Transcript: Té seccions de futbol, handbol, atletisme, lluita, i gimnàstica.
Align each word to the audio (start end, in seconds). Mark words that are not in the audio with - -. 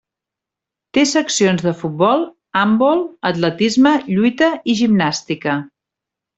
Té 0.97 1.03
seccions 1.09 1.61
de 1.65 1.73
futbol, 1.81 2.25
handbol, 2.63 3.05
atletisme, 3.33 3.95
lluita, 4.11 4.51
i 4.75 4.79
gimnàstica. 4.83 5.59